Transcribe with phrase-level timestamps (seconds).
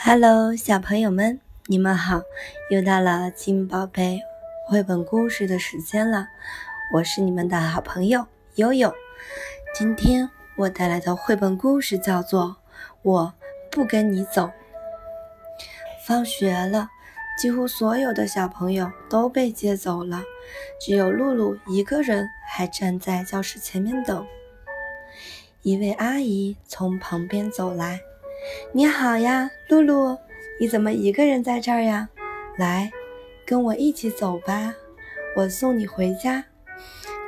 [0.00, 2.22] Hello，小朋友们，你们好！
[2.70, 4.20] 又到了金宝贝
[4.66, 6.28] 绘本故事的时间了，
[6.94, 8.94] 我是你们的好朋友悠悠。
[9.74, 12.44] 今天我带来的绘本故事叫做
[13.02, 13.34] 《我
[13.70, 14.44] 不跟你走》。
[16.06, 16.88] 放学了，
[17.38, 20.24] 几乎所有的小朋友都被接走了，
[20.80, 24.26] 只有露露一个人还站在教室前面等。
[25.62, 28.00] 一位阿姨从旁边走来。
[28.72, 30.18] 你好呀，露露，
[30.58, 32.08] 你怎么一个人在这儿呀？
[32.56, 32.90] 来，
[33.46, 34.74] 跟我一起走吧，
[35.36, 36.44] 我送你回家。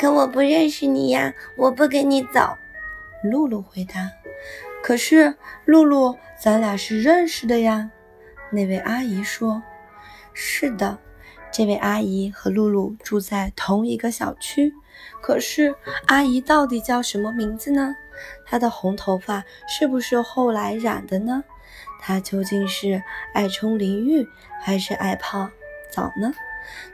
[0.00, 2.56] 可我不认识你呀，我不跟你走。
[3.22, 4.10] 露露回答。
[4.82, 5.34] 可是，
[5.66, 7.90] 露露，咱俩是认识的呀。
[8.50, 9.62] 那位阿姨说。
[10.40, 10.96] 是的，
[11.50, 14.72] 这位阿姨和露露住在同一个小区。
[15.20, 15.74] 可是，
[16.06, 17.92] 阿姨到底叫什么名字呢？
[18.46, 21.42] 她的红头发是不是后来染的呢？
[22.00, 23.02] 她究竟是
[23.34, 24.28] 爱冲淋浴
[24.62, 25.50] 还是爱泡
[25.90, 26.32] 澡呢？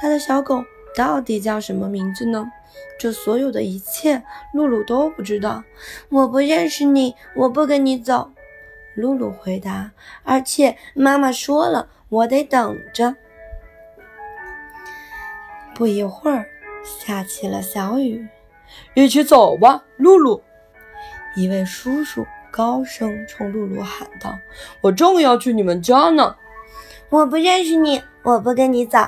[0.00, 0.64] 她的小狗
[0.96, 2.50] 到底叫什么名字呢？
[2.98, 4.20] 这所有的一切，
[4.52, 5.62] 露露都不知道。
[6.08, 8.32] 我不认识你，我不跟你走。
[8.96, 9.92] 露露回答。
[10.24, 13.14] 而且妈妈说了，我得等着。
[15.78, 16.44] 不一会儿，
[16.82, 18.26] 下起了小雨。
[18.94, 20.42] 一起走吧，露露。
[21.36, 24.36] 一位叔叔高声冲露露喊道
[24.82, 26.34] ：“我正要去你们家呢。
[27.10, 28.98] ”“我不认识你，我不跟你走。”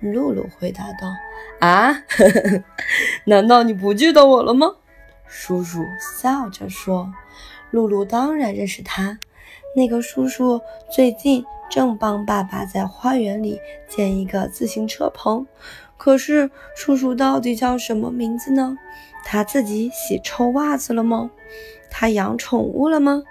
[0.00, 1.08] 露露回答道。
[1.66, 1.96] “啊，
[3.24, 4.76] 难道你不记得我了吗？”
[5.26, 5.82] 叔叔
[6.20, 7.10] 笑着说。
[7.70, 9.18] 露露当然认识他，
[9.74, 10.60] 那个叔叔
[10.92, 15.44] 最近正帮爸爸在花园里建一个自行车棚。
[15.96, 18.76] 可是，叔叔到底叫什么名字呢？
[19.24, 21.30] 他自己洗臭袜子了吗？
[21.90, 23.22] 他养宠物了吗？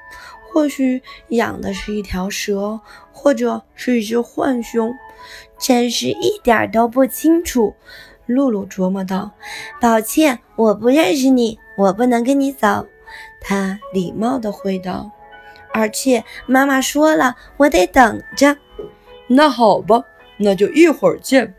[0.52, 2.80] 或许养的是一条蛇，
[3.12, 4.94] 或者是一只浣熊，
[5.60, 7.76] 真是一点都不清楚。
[8.26, 9.32] 露露琢磨道
[9.82, 12.88] ：“抱歉，我不认识你，我不能跟你走。”
[13.42, 15.12] 他礼貌地回道
[15.74, 18.56] ：“而且妈妈说了，我得等着。”
[19.28, 20.04] 那好吧，
[20.38, 21.54] 那就一会儿见。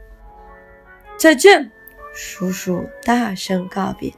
[1.17, 1.71] 再见。
[2.15, 4.13] 叔叔大声告别：“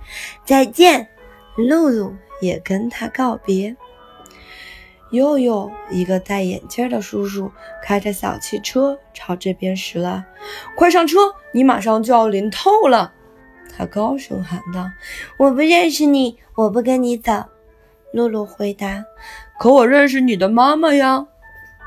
[0.45, 1.09] 再见！”
[1.57, 3.75] 露露也跟他告别。
[5.11, 7.51] 又有，一个戴眼镜的叔叔，
[7.83, 10.25] 开着小汽车朝这边驶来。
[10.77, 13.15] 快上车，你马上就要淋透了！
[13.75, 14.91] 他高声喊道。
[15.39, 17.33] “我不认识你，我不跟你走。”
[18.13, 19.05] 露露回答。
[19.59, 21.27] “可我认识你的妈妈呀！”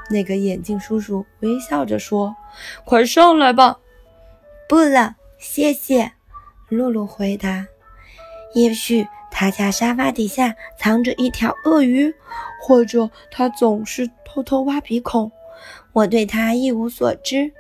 [0.10, 2.36] 那个眼镜叔叔微笑着说。
[2.84, 3.80] “快上来吧。
[4.70, 6.12] ”“不了。”谢谢，
[6.70, 7.66] 露露回答。
[8.54, 12.14] 也许他家沙发底下藏着一条鳄鱼，
[12.62, 15.32] 或者他总是偷偷挖鼻孔。
[15.94, 17.52] 我对他一无所知，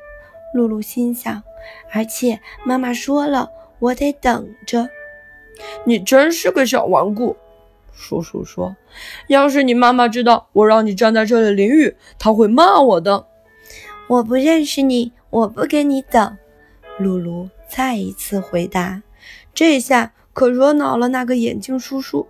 [0.54, 1.42] 露露心想。
[1.92, 3.50] 而且妈妈说了，
[3.80, 4.90] 我得等着。
[5.86, 7.38] 你真是个小顽固，
[7.94, 8.76] 叔叔说。
[9.28, 13.26] 要是你妈妈知道我让你站在这里淋雨，她会骂我的。
[14.08, 16.34] 我不认识你，我不跟你走，
[17.00, 17.50] 露露。
[17.68, 19.04] 再一次回答，
[19.54, 22.28] 这下可惹恼了那个眼镜叔叔。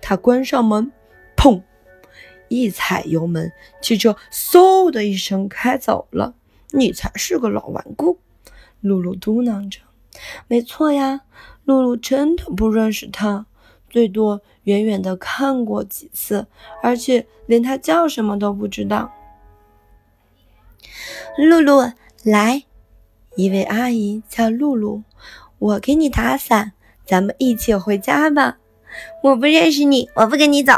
[0.00, 0.92] 他关上门，
[1.34, 1.62] 砰，
[2.48, 6.34] 一踩油门，汽车嗖的一声开走了。
[6.72, 8.18] 你才是个老顽固，
[8.80, 9.80] 露露嘟囔着。
[10.48, 11.22] 没错呀，
[11.64, 13.46] 露露真的不认识他，
[13.88, 16.46] 最多远远的看过几次，
[16.82, 19.10] 而且连他叫什么都不知道。
[21.38, 21.90] 露露，
[22.22, 22.64] 来。
[23.36, 25.02] 一位阿姨叫露露，
[25.58, 26.72] 我给你打伞，
[27.04, 28.58] 咱们一起回家吧。
[29.22, 30.74] 我不认识你，我不跟你走。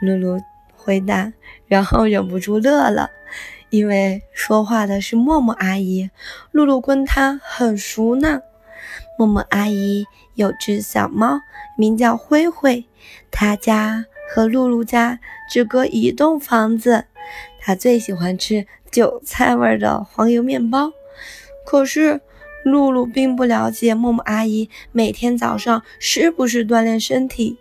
[0.00, 0.40] 露露
[0.74, 1.32] 回答，
[1.66, 3.10] 然后忍不住乐了，
[3.68, 6.08] 因为说话的是默默阿姨。
[6.52, 8.40] 露露跟她很熟呢。
[9.18, 11.40] 默默阿姨有只小猫，
[11.76, 12.86] 名叫灰灰，
[13.30, 17.04] 她家和露露家只隔一栋房子。
[17.60, 20.92] 她最喜欢吃韭菜味的黄油面包。
[21.68, 22.22] 可是，
[22.64, 27.58] 露露并不了解默默阿姨每天早上是不是锻炼身体，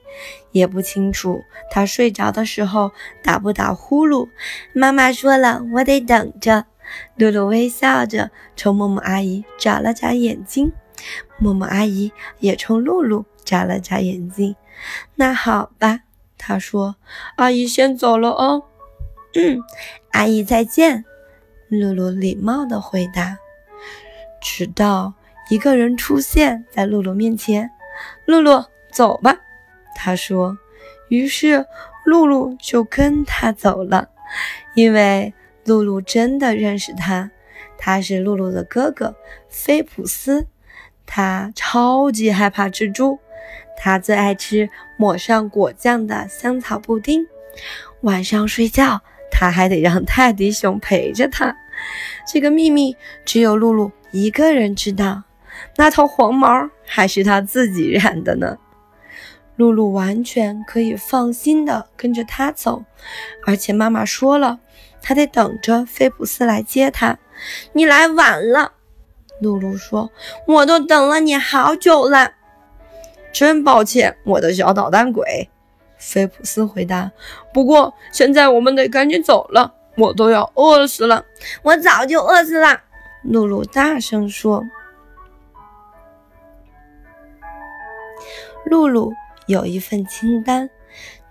[0.54, 4.30] 也不清楚她睡着的时候打不打呼噜。
[4.72, 6.68] 妈妈说了，我得等着。
[7.18, 10.72] 露露微笑着冲默默阿姨眨了眨眼睛，
[11.38, 14.56] 默默阿姨也冲露露眨了眨眼睛。
[15.16, 16.04] 那好吧，
[16.38, 16.96] 她说
[17.36, 18.64] ：“阿姨先走了哦。
[19.36, 19.60] ”“嗯，
[20.12, 21.04] 阿姨再见。”
[21.68, 23.40] 露露礼貌地回答。
[24.50, 25.14] 直到
[25.50, 27.70] 一个人出现在露露面前。
[28.24, 28.64] 露露，
[28.94, 29.38] 走吧，
[29.94, 30.58] 他说。
[31.10, 31.66] 于是
[32.06, 34.10] 露露就跟他走了，
[34.74, 35.34] 因为
[35.66, 37.30] 露露真的认识他，
[37.78, 39.14] 他是露露的哥哥
[39.50, 40.48] 菲普斯。
[41.06, 43.20] 他超级害怕蜘蛛，
[43.78, 47.28] 他最爱吃抹上果酱的香草布丁。
[48.02, 51.56] 晚上睡觉，他还得让泰迪熊陪着他。
[52.28, 55.24] 这个秘密只有露露一个人知道。
[55.76, 58.58] 那头黄毛还是他自己染的呢。
[59.56, 62.84] 露露完全可以放心的跟着他走，
[63.46, 64.60] 而且妈妈说了，
[65.02, 67.18] 她得等着菲普斯来接她。
[67.74, 68.74] 你来晚了，
[69.42, 70.12] 露露说，
[70.46, 72.34] 我都等了你好久了。
[73.34, 75.50] 真抱歉，我的小捣蛋鬼。
[75.98, 77.12] 菲普斯回答。
[77.52, 81.26] 不过现在我们得赶紧走了，我都要饿死了。
[81.64, 82.80] 我早就饿死了，
[83.28, 84.64] 露露大声说。
[88.66, 89.14] 露露。
[89.48, 90.70] 有一份清单，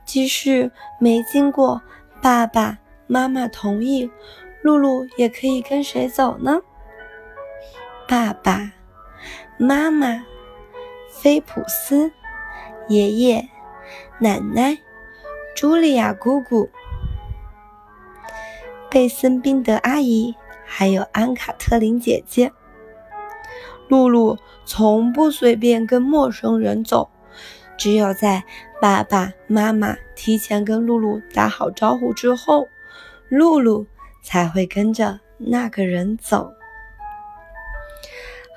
[0.06, 1.82] 即使没经过
[2.22, 4.10] 爸爸妈妈同意，
[4.62, 6.62] 露露也可以跟谁走呢？
[8.08, 8.72] 爸爸
[9.58, 10.25] 妈妈、
[11.10, 12.10] 菲普斯
[12.88, 13.50] 爷爷、
[14.19, 14.78] 奶奶、
[15.54, 16.70] 茱莉亚姑姑、
[18.90, 20.34] 贝森宾德阿姨，
[20.66, 22.52] 还有安卡特琳姐姐。
[23.88, 27.08] 露露从不随便跟陌生人走。
[27.78, 28.42] 只有在
[28.80, 32.66] 爸爸妈妈提前跟露露打好招呼之后，
[33.28, 33.86] 露露
[34.22, 36.50] 才会跟着那个人走。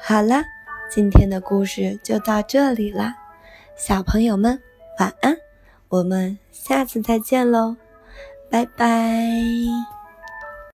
[0.01, 0.41] 好了，
[0.89, 3.13] 今天的故事就到这里了，
[3.75, 4.61] 小朋友们
[4.99, 5.35] 晚安，
[5.89, 7.75] 我们下次再见喽，
[8.49, 9.98] 拜拜。